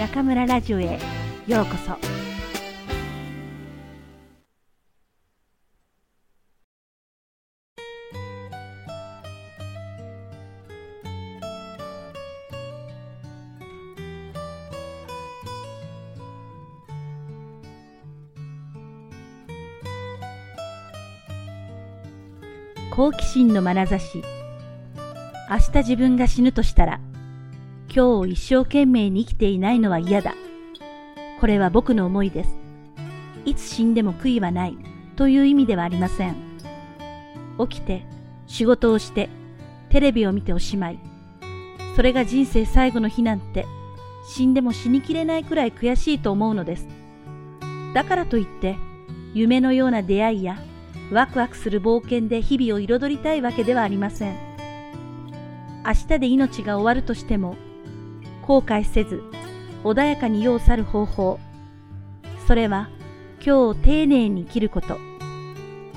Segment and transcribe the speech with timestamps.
[0.00, 0.98] 中村ラジオへ
[1.46, 1.94] ようこそ。
[22.90, 24.24] 好奇心の眼差し。
[25.50, 27.00] 明日自分が死ぬとしたら
[27.92, 30.36] 今日を一生懸命に生きていないのは嫌だ。
[31.40, 32.56] これは僕の思いです。
[33.44, 34.78] いつ死んでも悔いはない
[35.16, 36.36] という意味ではありません。
[37.58, 38.06] 起きて、
[38.46, 39.28] 仕事をして、
[39.88, 41.00] テレビを見ておしまい。
[41.96, 43.66] それが人生最後の日なんて、
[44.28, 46.86] 死んでも死にきれないくらい悔しいと思うのです。
[47.92, 48.76] だからといって、
[49.34, 50.62] 夢のような出会いや、
[51.10, 54.36] ワクワクする冒険で日々を彩りたいわけではありません。
[55.84, 57.56] 明日で命が終わるとしても、
[58.42, 59.22] 後悔せず、
[59.84, 61.40] 穏やかに世を去る方法。
[62.46, 62.88] それは、
[63.36, 64.98] 今日を丁寧に生きること。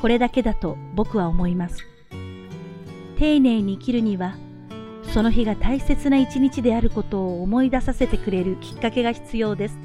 [0.00, 1.84] これだけだと僕は思います。
[3.18, 4.34] 丁寧に生きるには、
[5.12, 9.78] その日が大切な一日であることを思い出させてくれるきっかけが必要です。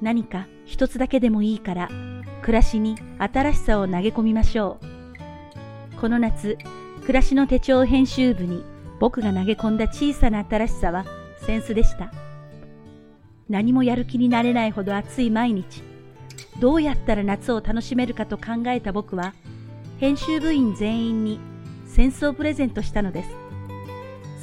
[0.00, 1.88] 何か一つだけでもいいから、
[2.42, 4.78] 暮らしに新しさを投げ込みましょ
[5.96, 6.00] う。
[6.00, 6.58] この夏、
[7.02, 8.64] 暮らしの手帳編集部に
[9.00, 11.04] 僕が投げ込んだ小さな新しさは、
[11.46, 12.12] センスでした。
[13.48, 15.82] 何もやる気になれないほど暑い毎日、
[16.60, 19.34] どうやったら夏を楽しめるかと考えた僕は、
[19.98, 21.40] 編集部員全員に
[21.86, 23.30] センスをプレゼントしたのです。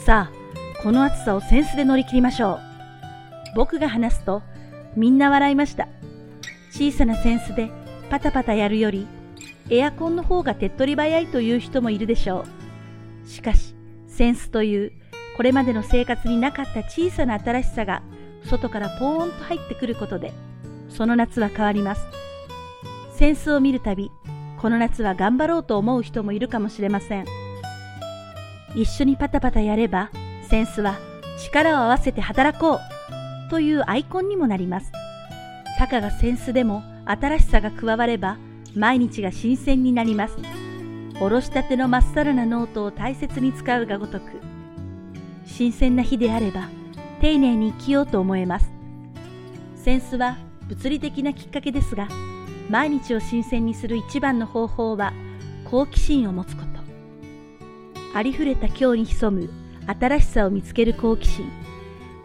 [0.05, 2.59] さあ、この暑さをセンスで乗り切りましょう。
[3.55, 4.41] 僕が話すと、
[4.95, 5.87] みんな笑いました。
[6.71, 7.71] 小さなセンスで
[8.09, 9.07] パタパタやるより、
[9.69, 12.45] エアコンの方が手っ取り早いという人もいるでしょ
[13.25, 13.27] う。
[13.27, 13.75] しかし、
[14.07, 14.91] センスという
[15.39, 18.01] これまでの生活になかった小さな新しさが
[18.43, 20.33] 外からポーンと入ってくることで、
[20.89, 22.01] その夏は変わります。
[23.15, 24.11] センスを見るたび、
[24.57, 27.25] この夏は頑張ろうと思う人もいるかもしれません。
[28.75, 30.09] 一緒にパタパタやれば、
[30.49, 30.97] 扇子は
[31.41, 34.91] 力を合わせて働こうというアイコンにもなります。
[35.77, 38.35] たかが扇子でも新しさが加われば、
[38.75, 40.35] 毎日が新鮮になります。
[41.21, 44.48] おろしたてのまっさらなノートを大切に使うがごとく、
[45.49, 46.69] 新鮮な日であれば
[47.19, 48.71] 丁寧に生きようと思えます。
[49.75, 50.37] 扇子は
[50.69, 52.07] 物理的なきっかけですが、
[52.69, 55.11] 毎日を新鮮にする一番の方法は
[55.65, 56.79] 好奇心を持つこと。
[58.17, 59.49] ありふれた今日に潜む
[59.85, 61.51] 新しさを見つける好奇心。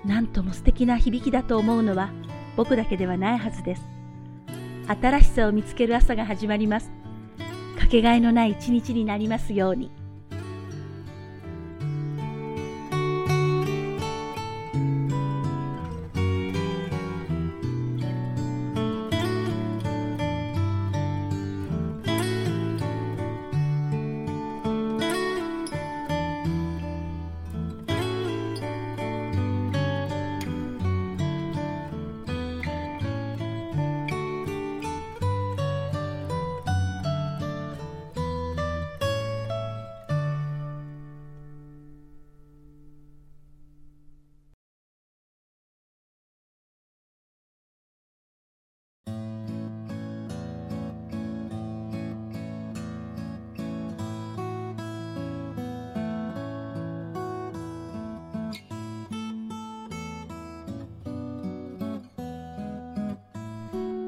[0.04, 2.10] なんとも素敵な響きだと思うのは
[2.56, 3.82] 僕だけではないはずです。
[4.86, 6.92] 新しさを見つける朝が始まります。
[7.80, 9.90] かけがえのない一日になりますように。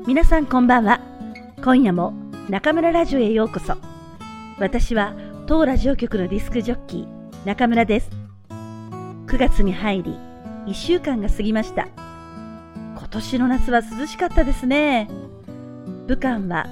[0.07, 1.01] 皆さんこんばんは。
[1.65, 2.13] 今夜も
[2.49, 3.77] 中村ラジオへようこそ。
[4.57, 5.17] 私は
[5.49, 8.11] 当ラジオ局のディスクジョッキー中村です。
[8.49, 10.17] 9月に入り
[10.67, 11.89] 1週間が過ぎました。
[12.77, 15.09] 今年の夏は涼しかったですね。
[16.07, 16.69] 武漢は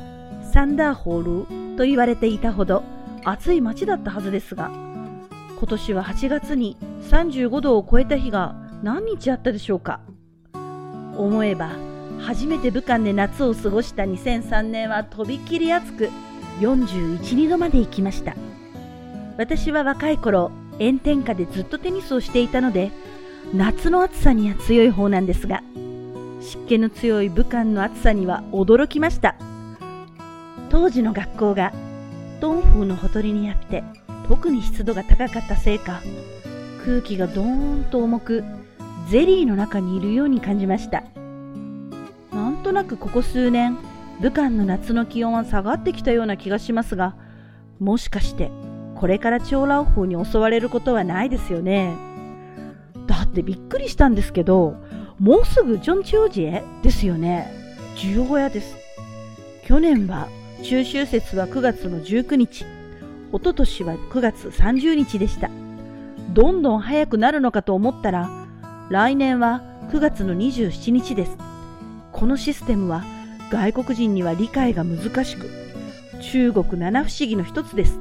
[0.53, 2.85] サンダーホールと言われていたほど
[3.25, 4.71] 暑い街だったはずですが、
[5.59, 6.77] 今年は8月に
[7.11, 8.55] 35度を超えた日が
[8.85, 10.03] 何日あったでしょうか。
[11.17, 16.11] 思えば初めて武漢で夏を過ごした2003年はとびきり暑く
[16.61, 18.35] 41、2度まで行きました。
[19.37, 22.93] 私は若い頃炎天下でずっとテニスをしていたので
[23.53, 25.63] 夏の暑さには強い方なんですが
[26.41, 29.37] 湿気の強い武漢の暑さには驚きました。
[30.71, 31.73] 当時の学校が
[32.41, 33.85] 東風のほとりにあって
[34.29, 36.03] 特に湿度が高かったせいか
[36.85, 38.45] 空気がどーんと重く
[39.09, 41.05] ゼリーの中にいるように感じました。
[42.65, 43.79] となくここ数年
[44.21, 47.15] 武漢の夏の気温は下がってきたような気がしますが
[47.79, 48.51] もしかして
[48.97, 51.95] これから長老風に襲われることはないですよね？
[53.07, 54.77] だってびっくりしたんですけど
[55.19, 57.53] もうすぐジョンチョージエですよね。
[57.97, 58.77] 十五夜です。
[59.65, 60.29] 去年は
[60.63, 62.67] 中秋節は9月の19日、一
[63.33, 65.51] 昨年は9月30日でした。
[66.33, 68.29] どんどん早くなるのかと思ったら、
[68.91, 71.37] 来年は9月の27日です。
[72.15, 73.05] このシステムは
[73.51, 75.51] 外国人には理解が難しく、
[76.23, 77.99] 中国七不思議の一つです。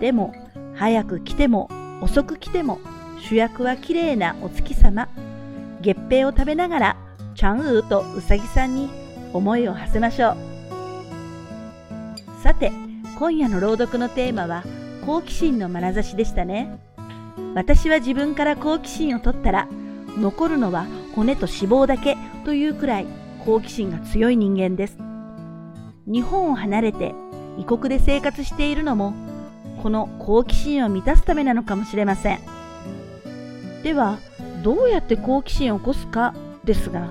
[0.00, 0.34] でも、
[0.74, 1.68] 早く来ても
[2.02, 2.78] 遅く来ても
[3.18, 5.08] 主役は綺麗なお月様。
[5.80, 6.96] 月餅を食べながら、
[7.34, 8.90] チャンウーとウサギさんに
[9.32, 10.36] 思いを馳せましょう。
[12.42, 12.70] さて、
[13.18, 14.62] 今夜の朗読のテーマは
[15.06, 16.78] 好奇心の眼差しでしたね。
[17.54, 19.68] 私は自分から好奇心を取ったら、
[20.18, 23.06] 残るのは骨と脂肪だけというくらい
[23.44, 24.98] 好奇心が強い人間です。
[26.06, 27.14] 日本を離れて
[27.58, 29.14] 異国で生活しているのも、
[29.82, 32.40] この好奇心を満たすためなのかもしれません。
[33.82, 34.18] では、
[34.62, 36.34] どうやって好奇心を起こすか
[36.64, 37.10] ですが、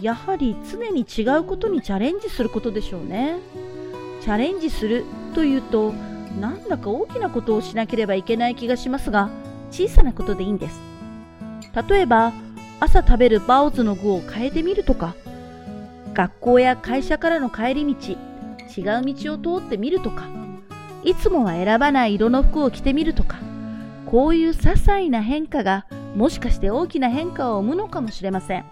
[0.00, 3.36] やはり常に違うことにチャレンジすることでしょうね。
[4.22, 5.04] チャレンジする
[5.34, 5.92] というと、
[6.40, 9.30] なんだか大きなことをしなければいけない気がしますが、
[9.70, 10.89] 小さなことでいいんです。
[11.74, 12.32] 例えば、
[12.80, 15.14] 朝食べるバオズの具を変えてみるとか、
[16.14, 18.12] 学校や会社からの帰り道、
[18.76, 20.28] 違う道を通ってみるとか、
[21.04, 23.38] いつもは選ばない色の服を着てみるとか、
[24.06, 25.86] こういう些細な変化が
[26.16, 28.64] もしかして大きな変化を生むのかもしれません。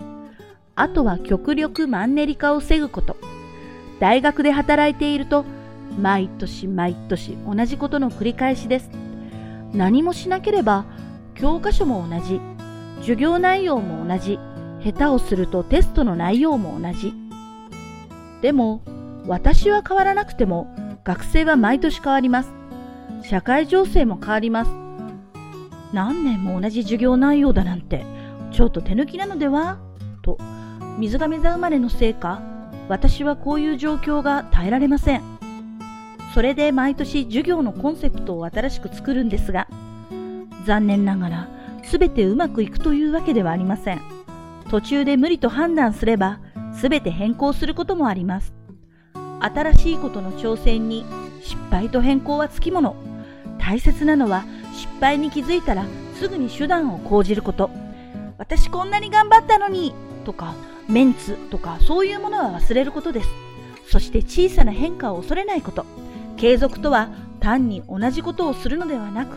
[0.75, 3.17] あとは極力マンネリ化を防ぐこと。
[4.01, 5.45] 大学で働いていると、
[6.01, 8.91] 毎年毎年同じことの繰り返しです。
[9.73, 10.85] 何もしなければ、
[11.35, 12.41] 教科書も同じ、
[13.01, 14.39] 授業内容も同じ、
[14.85, 17.13] 下手をするとテストの内容も同じ。
[18.43, 18.83] でも、
[19.27, 20.75] 私は変わらなくても、
[21.05, 22.53] 学生は毎年変わります。
[23.23, 24.71] 社会情勢も変わります。
[25.93, 28.05] 何年も同じ授業内容だなんて、
[28.53, 29.79] ちょっと手抜きなのでは？
[30.23, 30.39] と、
[30.99, 32.43] 水亀座生まれのせいか、
[32.89, 35.23] 私はこういう状況が耐えられません。
[36.35, 39.67] それで毎年授業のコンセプトを新しく作るんですが、
[40.67, 41.49] 残念ながら
[41.91, 44.01] 全てうまくいくというわけではありません。
[44.71, 46.41] 途中で無理と判断すれば、
[46.81, 48.53] 全て変更することもあります。
[49.41, 51.05] 新しいことの挑戦に
[51.43, 52.97] 失敗と変更はつきもの。
[53.59, 54.45] 大切なのは
[54.75, 57.71] 失敗に気づいたらすぐに手段を講じること。
[58.37, 59.95] 私こんなに頑張ったのに
[60.25, 60.55] とか、
[60.89, 63.29] メンツとかそういうものは忘れることです。
[63.89, 65.87] そして小さな変化を恐れないこと。
[66.37, 67.09] 継続とは
[67.41, 69.37] 単に同じことをするのではなく、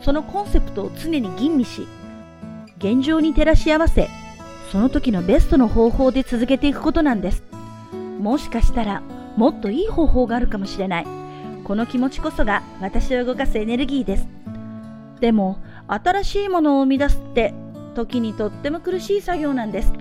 [0.00, 1.86] そのコンセプトを常に吟味し、
[2.78, 4.08] 現状に照らし合わせ、
[4.72, 7.42] その時のベストの方法で続けていくことなんです。
[8.20, 9.02] もしかしたら、
[9.36, 11.06] もっといい方法があるかもしれない。
[11.64, 14.28] この気持ちこそが私を動かすエネルギーです。
[15.20, 15.58] でも、
[15.88, 17.54] 新しいものを生み出すって、
[17.94, 19.92] 時にとっても苦しい作業なんです。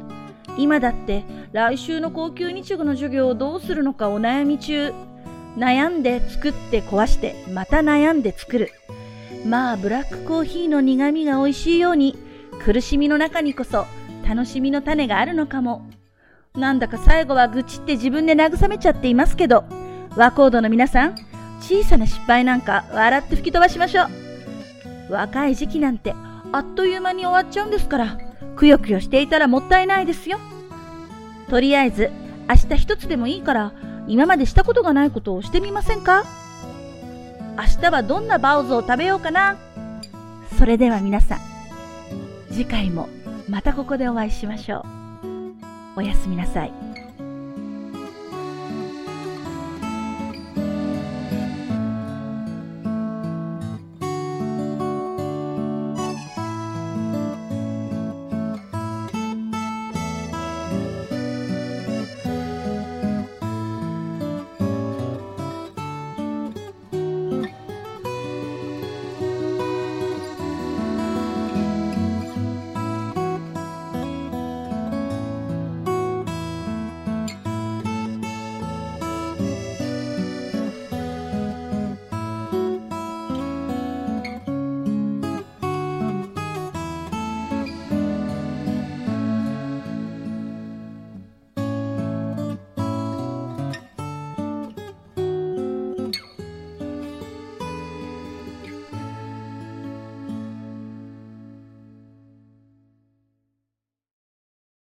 [0.58, 4.94] 今だって来週の高級日語の授業をどうするのかお悩み中。
[5.58, 8.72] 悩んで作って壊してまた悩んで作る。
[9.46, 12.18] まあブラックコーヒーの苦味が美味しいように
[12.64, 13.86] 苦しみの中にこそ
[14.28, 15.90] 楽しみの種があるのかも。
[16.56, 19.64] なんだか最後は愚痴って自分で慰めちゃっていますけど、
[20.16, 21.16] ワコードの皆さん、
[21.62, 24.04] 小さな失敗なんか笑って吹き飛ばしましょ
[25.10, 25.14] う。
[25.14, 26.14] 若い時期なんて
[26.52, 28.18] あっという間に終わっちゃうんですから、
[28.56, 30.40] くよくよしていたらもったいないですよ。
[31.50, 32.12] とりあえず、
[32.48, 33.74] 明日一つでもいいから、
[34.08, 36.26] 今までしたことがないことをしてみませんか？
[37.60, 39.58] 明日はどんなバウズを食べようかな
[40.58, 41.40] それでは皆さん、
[42.50, 43.10] 次回も
[43.50, 44.86] またここでお会いしましょ
[45.96, 46.00] う。
[46.00, 46.89] おやすみなさい。